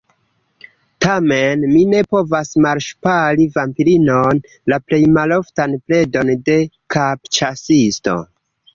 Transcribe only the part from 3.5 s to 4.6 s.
vampirinon,